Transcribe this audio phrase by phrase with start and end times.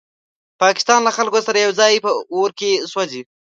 [0.53, 3.21] د پاکستان له خلکو سره یوځای په اور کې سوځي.